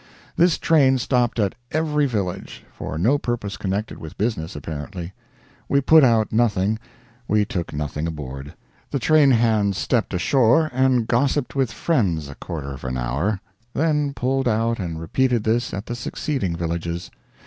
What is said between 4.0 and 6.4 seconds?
business, apparently. We put out